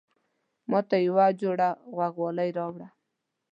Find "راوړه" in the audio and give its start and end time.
2.57-2.87